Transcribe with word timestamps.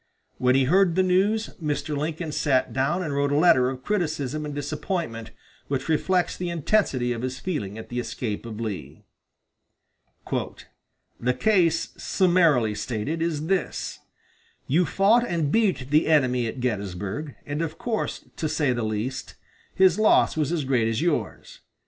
When 0.39 0.55
he 0.55 0.63
heard 0.63 0.95
the 0.95 1.03
news, 1.03 1.51
Mr. 1.61 1.95
Lincoln 1.95 2.31
sat 2.31 2.73
down 2.73 3.03
and 3.03 3.13
wrote 3.13 3.31
a 3.31 3.37
letter 3.37 3.69
of 3.69 3.83
criticism 3.83 4.45
and 4.45 4.55
disappointment 4.55 5.29
which 5.67 5.87
reflects 5.87 6.35
the 6.35 6.49
intensity 6.49 7.13
of 7.13 7.21
his 7.21 7.37
feeling 7.39 7.77
at 7.77 7.89
the 7.89 7.99
escape 7.99 8.47
of 8.47 8.59
Lee: 8.59 9.03
"The 10.31 11.35
case, 11.39 11.89
summarily 11.97 12.73
stated, 12.73 13.21
is 13.21 13.45
this: 13.45 13.99
You 14.65 14.87
fought 14.87 15.23
and 15.23 15.51
beat 15.51 15.91
the 15.91 16.07
enemy 16.07 16.47
at 16.47 16.61
Gettysburg, 16.61 17.35
and, 17.45 17.61
of 17.61 17.77
course, 17.77 18.25
to 18.37 18.49
say 18.49 18.73
the 18.73 18.81
least, 18.81 19.35
his 19.75 19.99
loss 19.99 20.35
was 20.35 20.51
as 20.51 20.63
great 20.63 20.87
as 20.87 21.03
yours. 21.03 21.59